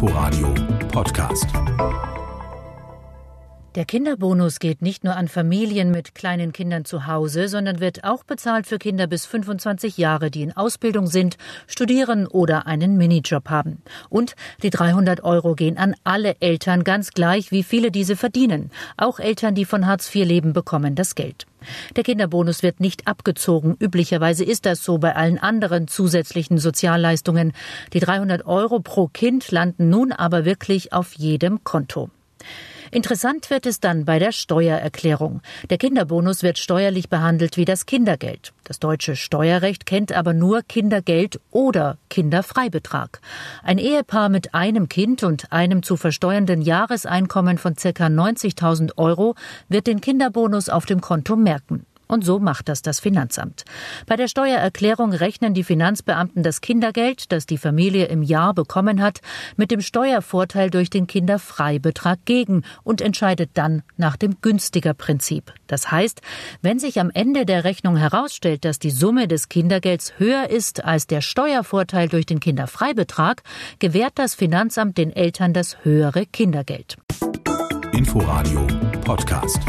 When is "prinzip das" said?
64.94-65.90